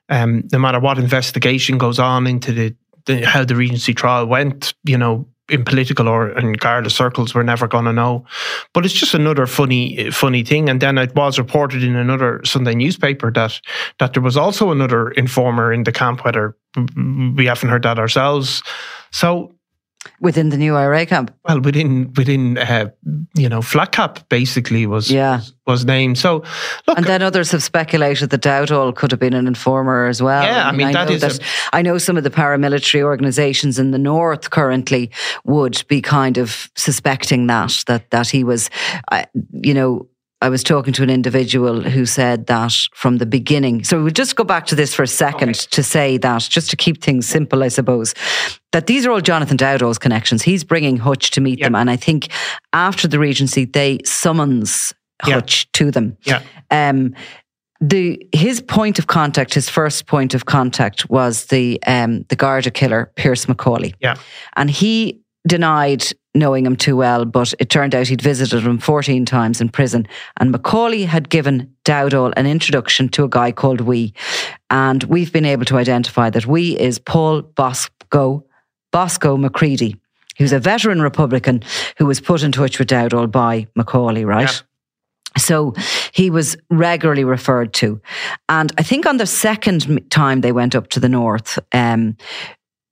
[0.08, 4.72] Um, no matter what investigation goes on into the, the, how the Regency trial went,
[4.84, 8.24] you know, in political or in Garda circles, we're never going to know.
[8.72, 10.68] But it's just another funny, funny thing.
[10.68, 13.60] And then it was reported in another Sunday newspaper that
[13.98, 16.24] that there was also another informer in the camp.
[16.24, 16.56] Whether
[17.36, 18.62] we haven't heard that ourselves,
[19.12, 19.55] so
[20.20, 21.30] within the new IRA camp.
[21.48, 22.90] Well, within within uh,
[23.34, 25.36] you know flat cap basically was Yeah.
[25.38, 26.18] was, was named.
[26.18, 26.42] So
[26.86, 30.42] look, And then others have speculated that Dowdall could have been an informer as well.
[30.44, 31.42] Yeah, I mean, that know is a-
[31.72, 35.10] I know some of the paramilitary organisations in the north currently
[35.44, 38.70] would be kind of suspecting that that that he was,
[39.12, 40.06] uh, you know.
[40.42, 43.84] I was talking to an individual who said that from the beginning.
[43.84, 46.76] So we'll just go back to this for a second to say that, just to
[46.76, 48.14] keep things simple, I suppose,
[48.72, 50.42] that these are all Jonathan Dowdall's connections.
[50.42, 51.66] He's bringing Hutch to meet Yeah.
[51.66, 51.74] them.
[51.74, 52.28] And I think
[52.74, 54.92] after the Regency, they summons.
[55.22, 56.18] Hutch to them.
[56.24, 57.14] yeah, Um,
[57.80, 62.70] the his point of contact, his first point of contact was the um, the Garda
[62.70, 64.16] killer, Pearse McAuley, yeah,
[64.56, 66.04] and he denied
[66.34, 67.24] knowing him too well.
[67.24, 70.06] But it turned out he'd visited him fourteen times in prison,
[70.38, 74.12] and McAuley had given Dowdall an introduction to a guy called Wee,
[74.70, 78.44] and we've been able to identify that Wee is Paul Bosco
[78.92, 79.96] Bosco McCready.
[80.38, 81.62] Who's a veteran Republican
[81.96, 84.42] who was put in touch with Dowdall by McAuley, right?
[84.42, 84.60] Yeah.
[85.38, 85.74] So
[86.12, 88.00] he was regularly referred to.
[88.48, 92.16] And I think on the second time they went up to the north, um,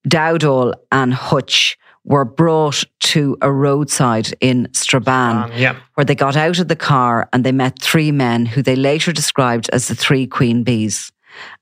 [0.09, 6.37] Dowdall and Hutch were brought to a roadside in Strabane um, yeah, where they got
[6.37, 9.95] out of the car and they met three men who they later described as the
[9.95, 11.11] three queen bees.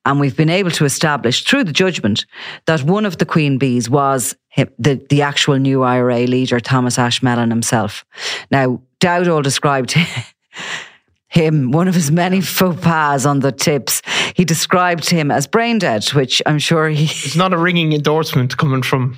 [0.04, 2.26] And we've been able to establish through the judgment
[2.66, 6.98] that one of the queen bees was him, the, the actual new IRA leader, Thomas
[6.98, 8.04] Ashe Mellon himself.
[8.50, 9.94] Now, Dowdall described
[11.28, 14.02] him, one of his many faux pas on the tips,
[14.34, 17.04] he described him as brain dead, which I'm sure he.
[17.04, 19.16] it's not a ringing endorsement coming from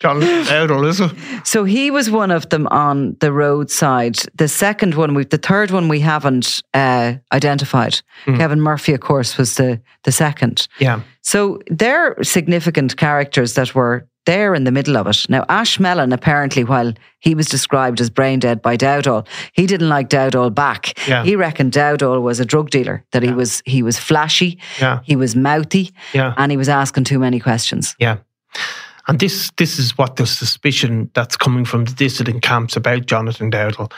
[0.00, 1.10] John Dowdall, is it?
[1.44, 4.16] So he was one of them on the roadside.
[4.34, 8.02] The second one, we the third one we haven't uh, identified.
[8.24, 10.68] Kevin Murphy, of course, was the the second.
[10.78, 15.26] Yeah, So they're significant characters that were there in the middle of it.
[15.28, 19.88] Now, Ashe Mellon, apparently, while he was described as brain dead by Dowdall, he didn't
[19.88, 20.98] like Dowdall back.
[21.08, 21.24] Yeah.
[21.24, 25.16] He reckoned Dowdall was a drug dealer, that he was he was flashy, yeah, he
[25.16, 26.34] was mouthy, yeah.
[26.36, 27.94] and he was asking too many questions.
[27.98, 28.16] Yeah.
[29.06, 33.50] And this this is what the suspicion that's coming from the dissident camps about Jonathan
[33.50, 33.92] Dowdall.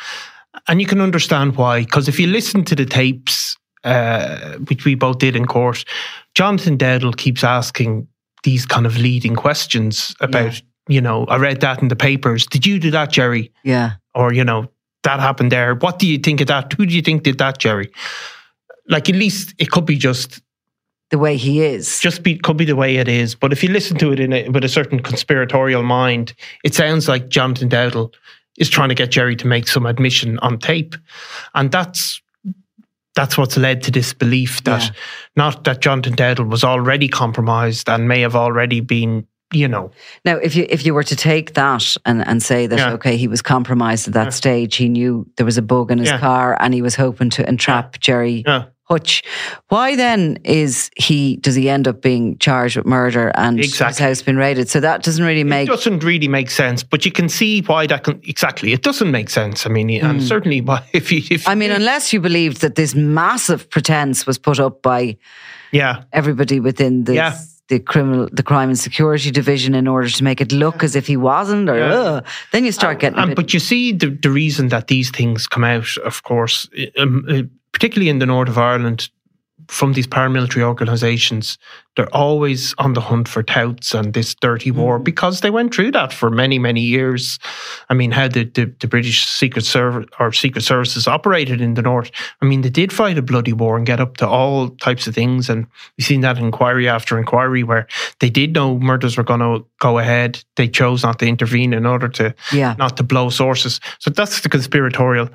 [0.69, 4.95] And you can understand why, because if you listen to the tapes, uh, which we
[4.95, 5.85] both did in court,
[6.35, 8.09] Jonathan Dowdall keeps asking
[8.43, 12.47] these kind of leading questions about, you know, I read that in the papers.
[12.47, 13.53] Did you do that, Gerry?
[13.65, 13.93] Yeah.
[14.15, 14.71] Or, you know,
[15.03, 15.75] that happened there.
[15.75, 16.73] What do you think of that?
[16.73, 17.93] Who do you think did that, Gerry?
[18.89, 20.41] Like, at least it could be just
[21.11, 22.01] The way he is.
[22.01, 23.35] just be could be the way it is.
[23.37, 27.07] But if you listen to it in a, with a certain conspiratorial mind, it sounds
[27.09, 28.13] like Jonathan Dowdall
[28.59, 30.97] is trying to get Gerry to make some admission on tape,
[31.55, 32.21] and that's
[33.15, 34.91] that's what's led to this belief that Yeah.
[35.37, 39.91] not that Jonathan Dowdall was already compromised and may have already been, you know,
[40.27, 42.93] Now, if you if you were to take that and, and say that Yeah.
[42.95, 46.09] okay, he was compromised at that stage, he knew there was a bug in his
[46.09, 46.19] Yeah.
[46.19, 49.23] car, and he was hoping to entrap Gerry yeah, Hutch.
[49.69, 51.37] Why then is he?
[51.39, 53.89] Does he end up being charged with murder and exactly.
[53.89, 54.69] his house been raided?
[54.69, 55.69] So that doesn't really it make.
[55.69, 56.85] doesn't really make sense.
[56.85, 58.73] But you can see why that can exactly.
[58.73, 59.67] It doesn't make sense.
[59.67, 61.51] I mean, and certainly, why if you, if Hmm.
[61.51, 65.17] I mean, unless you believed that this massive pretense was put up by
[65.73, 67.37] yeah, everybody within the Yeah.
[67.69, 71.09] the criminal, the crime and security division, in order to make it look as if
[71.09, 72.21] he wasn't, or Yeah.
[72.53, 73.19] then you start getting.
[73.19, 76.23] a Um, bit, but you see the, the reason that these things come out, of
[76.23, 77.43] course, um, uh,
[77.77, 79.11] particularly in the north of Ireland,
[79.69, 81.59] from these paramilitary organisations,
[81.97, 85.05] they're always on the hunt for touts and this dirty war mm-hmm.
[85.05, 87.39] because they went through that for many, many years.
[87.89, 91.83] I mean, how the, the, the British Secret Service or Secret Services operated in the
[91.83, 92.11] north.
[92.43, 95.15] I mean, they did fight a bloody war and get up to all types of
[95.15, 95.49] things.
[95.49, 97.87] And we've seen that inquiry after inquiry where
[98.21, 100.43] they did know murders were going to go ahead.
[100.57, 102.75] They chose not to intervene in order to yeah.
[102.79, 103.81] not to blow sources.
[103.99, 105.31] So that's the conspiratorial.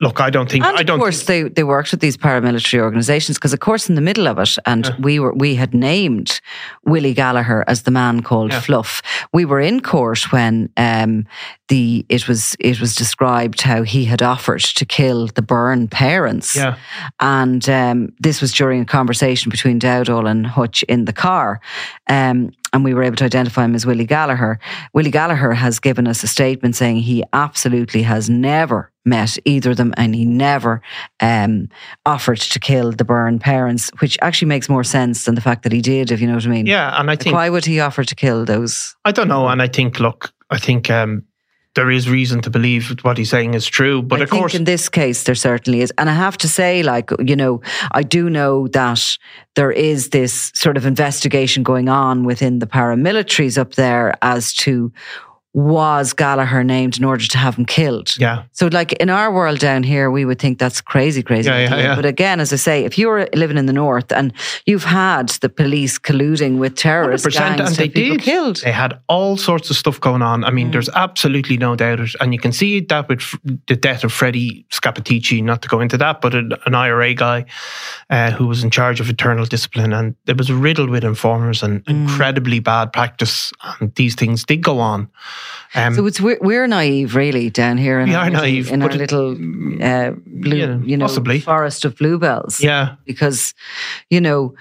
[0.00, 0.64] Look, I don't think.
[0.64, 0.96] And I don't.
[0.98, 4.26] Of course, they, they worked with these paramilitary organisations because, of course, in the middle
[4.26, 6.40] of it, and we were we had named
[6.84, 8.60] Willie Gallagher as the man called Yeah.
[8.60, 9.02] Fluff.
[9.32, 11.26] We were in court when um,
[11.68, 16.56] the it was it was described how he had offered to kill the Byrne parents.
[16.56, 16.76] yeah,
[17.20, 21.60] And um, this was during a conversation between Dowdall and Hutch in the car.
[22.10, 24.58] Um, and we were able to identify him as Willie Gallagher.
[24.92, 29.76] Willie Gallagher has given us a statement saying he absolutely has never met either of
[29.76, 30.82] them and he never
[31.20, 31.68] um,
[32.04, 35.72] offered to kill the Byrne parents, which actually makes more sense than the fact that
[35.72, 36.66] he did, if you know what I mean.
[36.66, 38.96] yeah, and I think why would he offer to kill those?
[39.04, 41.22] I don't know, and I think look, I think um,
[41.74, 44.02] there is reason to believe what he's saying is true.
[44.02, 46.48] But I of think course, in this case there certainly is, and I have to
[46.48, 47.60] say, like you know,
[47.92, 49.18] I do know that
[49.54, 54.92] there is this sort of investigation going on within the paramilitaries up there as to
[55.54, 58.16] was Gallagher named in order to have him killed.
[58.18, 61.48] yeah, So, like in our world down here, we would think that's crazy, crazy.
[61.48, 61.94] Yeah, yeah, yeah.
[61.94, 64.32] But again, as I say, if you're living in the north and
[64.66, 68.20] you've had the police colluding with terrorist 100%, gangs and they did.
[68.20, 70.42] killed, They had all sorts of stuff going on.
[70.44, 70.54] I Mm.
[70.54, 72.10] mean, there's absolutely no doubt it.
[72.20, 73.22] And you can see that with
[73.68, 77.44] the death of Freddie Scappaticci, not to go into that, but an, an IRA guy
[78.10, 79.92] uh, who was in charge of internal discipline.
[79.92, 81.90] And it was riddled with informers and Mm.
[82.08, 83.52] incredibly bad practice.
[83.80, 85.08] And these things did go on.
[85.74, 88.96] Um, so it's we're, we're naive, really, down here in our naive, in our it-
[88.96, 89.32] little
[89.82, 91.40] uh, blue, yeah, you know, possibly.
[91.40, 92.60] forest of bluebells.
[92.62, 92.94] yeah.
[93.04, 93.54] because
[94.10, 94.54] you know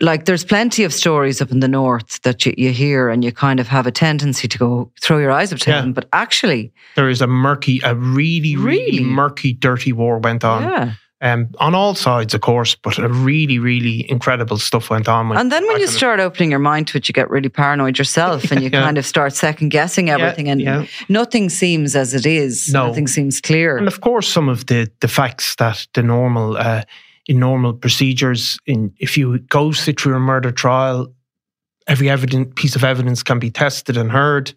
[0.00, 3.32] like there's plenty of stories up in the north that you, you hear and you
[3.32, 5.80] kind of have a tendency to go throw your eyes up to Yeah.
[5.80, 9.04] them but actually There is a murky, a really, really, Really?
[9.04, 10.62] murky, dirty war went on.
[10.62, 15.36] yeah Um, on all sides, of course, but a really, really incredible stuff went on.
[15.36, 18.52] and then when you start opening your mind to it you get really paranoid yourself
[18.52, 18.82] and you Yeah.
[18.84, 20.84] kind of start second guessing everything and yeah.
[21.08, 22.86] nothing seems as it is No.
[22.86, 26.82] nothing seems clear And of course, some of the the facts that the normal uh,
[27.26, 31.12] in normal procedures, in if you go sit through a murder trial,
[31.86, 34.52] every evident piece of evidence can be tested and heard.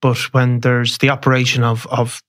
[0.00, 2.22] But when there's the operation of of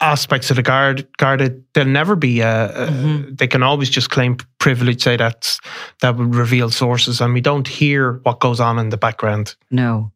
[0.00, 3.36] aspects of the guard guarded, they'll never be a, a- Mhm.
[3.38, 5.60] they can always just claim privilege, say that's
[6.00, 9.54] that would reveal sources, and we don't hear what goes on in the background.
[9.70, 10.12] no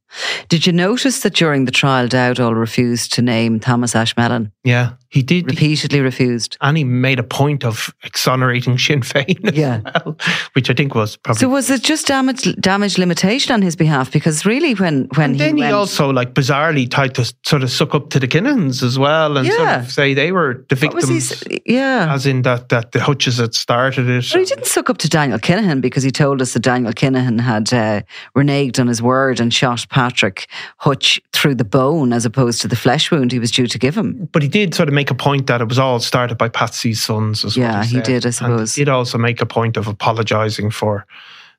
[0.49, 4.93] did you notice that during the trial Dowdall refused to name Thomas Ashe Mellon Yeah,
[5.09, 5.47] he did.
[5.47, 9.81] repeatedly refused and he made a point of exonerating Sinn Féin as Yeah.
[9.85, 10.17] well,
[10.55, 11.41] which I think was probably.
[11.41, 14.11] So was it just damage damage limitation on his behalf?
[14.11, 17.63] Because really, when when and then he he, went, also like bizarrely tried to sort
[17.63, 20.77] of suck up to the Kinahans as well, and sort of say they were the
[20.77, 20.81] he?
[20.89, 24.27] victims, Yeah, as in that that the Hutches had started it.
[24.33, 27.41] but he didn't suck up to Daniel Kinahan because he told us that Daniel Kinahan
[27.41, 28.01] had uh,
[28.37, 30.47] reneged on his word and shot Patrick
[30.79, 33.97] Hutch through the bone as opposed to the flesh wound he was due to give
[33.97, 34.29] him.
[34.33, 37.03] But he did sort of make a point that it was all started by Patsy's
[37.03, 37.45] sons.
[37.45, 38.05] As Yeah, what he said.
[38.05, 38.75] did, I And suppose.
[38.77, 41.05] he did also make a point of apologising for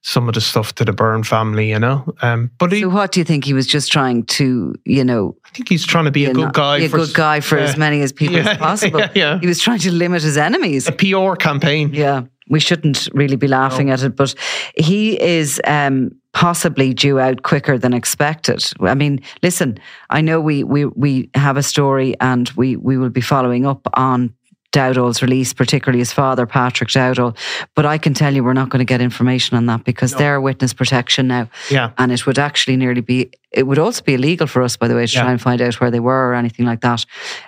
[0.02, 2.06] some of the stuff to the Byrne family, you know.
[2.22, 5.36] Um, but he, So what do you think he was just trying to, you know,
[5.46, 6.78] I think he's trying to be a good know, guy.
[6.78, 7.66] a for good guy for yeah.
[7.66, 9.00] as many as people Yeah, as possible?
[9.02, 9.40] yeah, yeah.
[9.40, 10.88] He was trying to limit his enemies.
[10.88, 11.94] a PR campaign.
[11.94, 14.34] Yeah, we shouldn't really be laughing at it, but
[14.78, 18.64] he is um, possibly due out quicker than expected.
[18.82, 19.78] I mean, listen,
[20.10, 23.88] I know we we we have a story, and we we will be following up
[23.94, 24.34] on.
[24.74, 27.38] Dowdall's release, particularly his father, Patrick Dowdall.
[27.74, 30.42] But I can tell you we're not going to get information on that because they're
[30.42, 31.50] witness protection now.
[31.72, 31.92] Yeah.
[31.98, 34.94] And it would actually nearly be, it would also be illegal for us, by the
[34.96, 35.22] way, to Yeah.
[35.22, 37.06] try and find out where they were or anything like that,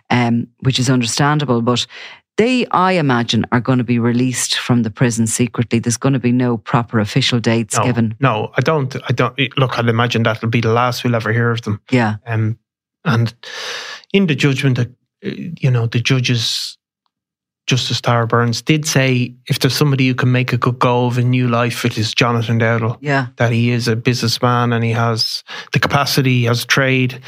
[0.09, 1.61] um, which is understandable.
[1.61, 1.85] But
[2.39, 5.79] they, I imagine, are going to be released from the prison secretly.
[5.79, 8.15] There's going to be no proper official dates No, given.
[8.21, 8.95] no, I don't.
[9.09, 9.37] I don't.
[9.57, 11.81] Look, I'd imagine that'll be the last we'll ever hear of them.
[11.91, 12.15] Yeah.
[12.25, 12.57] Um,
[13.03, 13.33] and
[14.13, 14.85] in the judgment, uh,
[15.21, 16.77] you know, the judges,
[17.67, 21.17] Justice Tara Burns, did say if there's somebody who can make a good go of
[21.17, 22.97] a new life, it is Jonathan Dowdall.
[23.01, 23.27] Yeah.
[23.35, 27.21] That he is a businessman and he has the capacity, he has trade.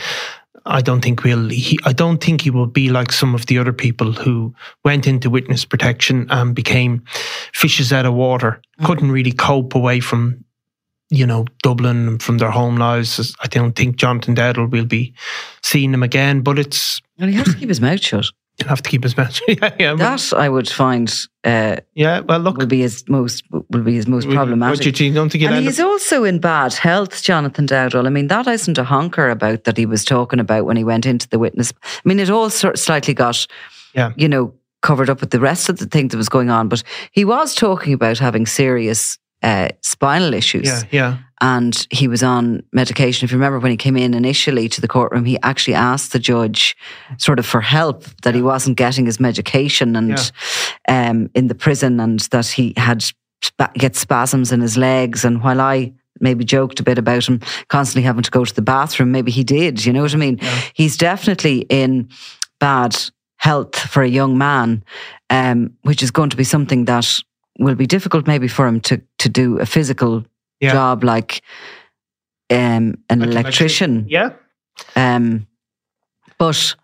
[0.66, 1.50] I don't think we'll.
[1.50, 4.54] He, I don't think he will be like some of the other people who
[4.86, 7.04] went into witness protection and became
[7.54, 8.62] fishes out of water.
[8.80, 8.86] Mm.
[8.86, 10.44] Couldn't really cope away from,
[11.10, 13.36] you know, Dublin and from their home lives.
[13.42, 15.14] I don't think Jonathan Dowdall will be
[15.64, 16.42] seeing them again.
[16.42, 18.26] But it's Well, he has to keep his mouth shut.
[18.68, 19.40] Have to keep his mouth.
[19.48, 21.12] yeah, yeah, That I would find
[21.44, 22.20] uh, yeah.
[22.20, 24.94] Well, look, will be his most will be his most what problematic.
[24.96, 25.14] do you?
[25.14, 28.06] Don't think And he's up- also in bad health, Jonathan Dowdall.
[28.06, 31.06] I mean, that isn't a honker about that he was talking about when he went
[31.06, 31.74] into the witness.
[31.84, 33.48] I mean, it all sort of slightly got,
[33.96, 34.12] Yeah.
[34.16, 36.68] you know, covered up with the rest of the thing that was going on.
[36.68, 40.68] But he was talking about having serious uh, spinal issues.
[40.68, 41.18] Yeah, yeah.
[41.42, 43.26] And he was on medication.
[43.26, 46.20] If you remember when he came in initially to the courtroom, he actually asked the
[46.20, 46.78] judge
[47.18, 50.32] sort of for help that he wasn't getting his medication and
[50.88, 53.04] um, in the prison and that he had
[53.42, 55.26] spa- get spasms in his legs.
[55.26, 58.62] And while I maybe joked a bit about him constantly having to go to the
[58.62, 59.84] bathroom, maybe he did.
[59.84, 60.40] You know what I mean?
[60.76, 62.10] He's definitely in
[62.60, 62.96] bad
[63.38, 64.84] health for a young man,
[65.32, 67.20] um, which is going to be something that
[67.60, 70.24] will be difficult maybe for him to to do a physical
[70.60, 70.74] Yeah.
[70.74, 71.42] job like
[72.50, 74.06] um, an Like electrician.
[74.10, 74.30] Yeah.
[74.96, 75.48] Um,
[76.38, 76.76] but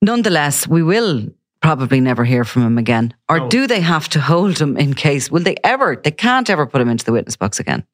[0.00, 1.28] nonetheless, we will
[1.60, 3.14] probably never hear from him again.
[3.28, 3.48] Or No.
[3.48, 5.30] do they have to hold him in case?
[5.30, 5.96] Will they ever?
[5.96, 7.84] They can't ever put him into the witness box again.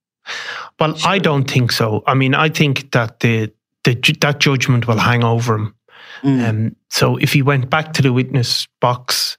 [0.79, 2.03] Well, I don't think so.
[2.07, 3.51] I mean, I think that the
[3.85, 5.75] the, that judgment will hang over him.
[6.23, 6.49] Mm.
[6.49, 9.39] Um, so if he went back to the witness box,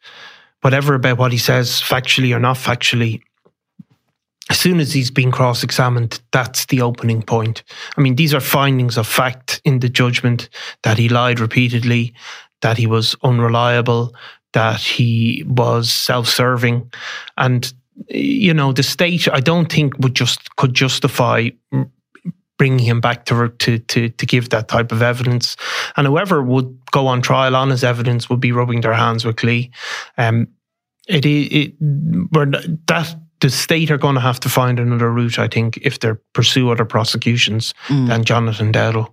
[0.62, 3.22] whatever about what he says, factually or not factually,
[4.49, 7.64] as soon as he's been cross examined, that's the opening point.
[7.97, 10.49] I mean, these are findings of fact in the judgment
[10.84, 12.14] that he lied repeatedly,
[12.62, 14.14] that he was unreliable,
[14.53, 16.91] that he was self serving.
[17.38, 17.72] And,
[18.09, 21.49] you know, the state, I don't think would just could justify
[22.62, 25.57] bringing him back to, to to to give that type of evidence.
[25.97, 29.38] And whoever would go on trial on his evidence would be rubbing their hands with
[29.38, 29.72] glee.
[30.20, 30.47] Um,
[31.07, 31.74] it, it, it
[32.86, 36.12] that the state are going to have to find another route, I think, if they
[36.34, 38.07] pursue other prosecutions mm.
[38.07, 39.12] than Jonathan Dowdall.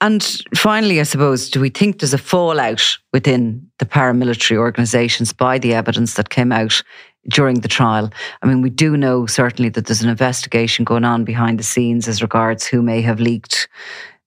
[0.00, 0.22] And
[0.54, 5.74] finally, I suppose, do we think there's a fallout within the paramilitary organisations by the
[5.74, 6.82] evidence that came out
[7.28, 8.10] during the trial?
[8.42, 12.08] I mean, we do know certainly that there's an investigation going on behind the scenes
[12.08, 13.68] as regards who may have leaked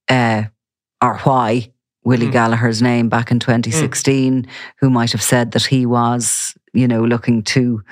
[0.08, 0.44] uh,
[1.02, 1.70] or why
[2.04, 2.32] Willie mm.
[2.32, 4.48] Gallagher's name back in 2016, mm.
[4.78, 7.82] who might have said that he was, you know, looking to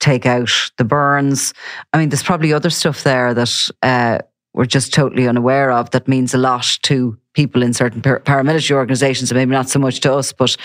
[0.00, 1.54] take out the Byrnes.
[1.92, 4.18] I mean, there's probably other stuff there that uh,
[4.52, 9.30] we're just totally unaware of that means a lot to people in certain paramilitary organizations
[9.30, 10.32] and maybe not so much to us.
[10.32, 10.56] But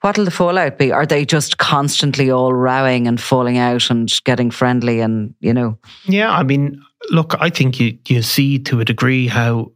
[0.00, 0.90] what'll the fallout be?
[0.90, 5.78] Are they just constantly all rowing and falling out and getting friendly and, you know?
[6.06, 9.72] Yeah, I mean, look, I think you, you see to a degree how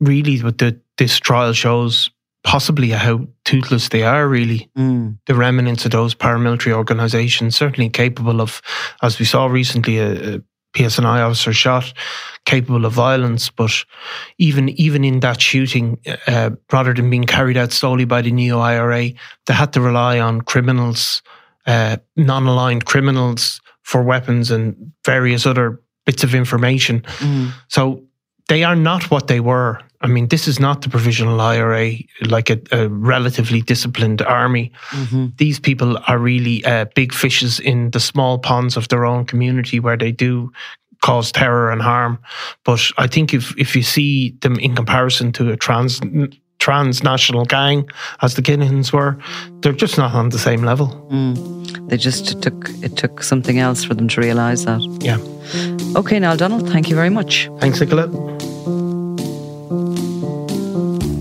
[0.00, 2.10] really what the, this trial shows
[2.44, 4.68] possibly how toothless they are, really.
[4.76, 5.18] Mm.
[5.26, 8.60] The remnants of those paramilitary organizations, certainly capable of,
[9.02, 10.40] as we saw recently, a, a
[10.74, 11.92] PSNI officer shot,
[12.44, 13.50] capable of violence.
[13.50, 13.84] But
[14.38, 18.58] even even in that shooting, uh, rather than being carried out solely by the neo
[18.58, 19.10] IRA,
[19.46, 21.22] they had to rely on criminals,
[21.66, 27.02] uh, non-aligned criminals, for weapons and various other bits of information.
[27.18, 27.52] Mm.
[27.68, 28.02] So
[28.48, 29.80] they are not what they were.
[30.02, 31.92] I mean, this is not the provisional IRA,
[32.22, 34.72] like a, a relatively disciplined army.
[34.90, 35.26] Mm-hmm.
[35.36, 39.78] These people are really uh, big fishes in the small ponds of their own community
[39.78, 40.52] where they do
[41.02, 42.18] cause terror and harm.
[42.64, 46.00] But I think if, if you see them in comparison to a trans
[46.58, 47.88] transnational gang,
[48.22, 49.18] as the Kinahans were,
[49.62, 50.86] they're just not on the same level.
[51.10, 51.88] Mm.
[51.88, 54.80] They just took it took something else for them to realise that.
[55.00, 55.18] Yeah.
[55.98, 57.50] Okay, Niall Donald, thank you very much.
[57.58, 58.41] Thanks, Nicola.